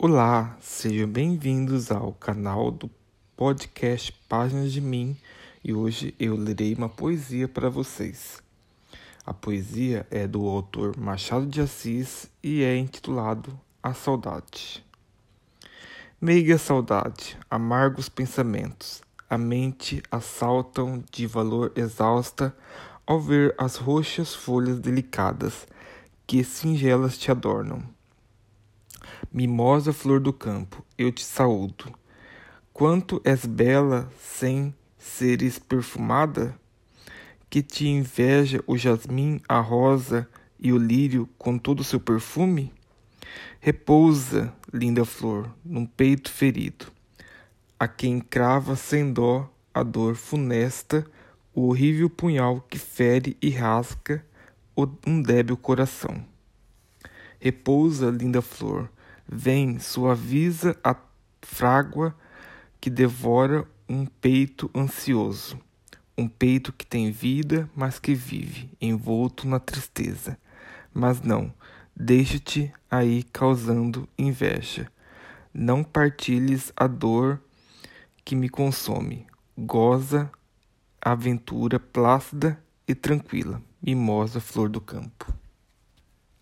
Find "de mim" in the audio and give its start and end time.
4.70-5.16